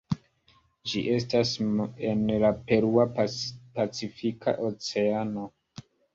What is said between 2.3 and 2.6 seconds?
la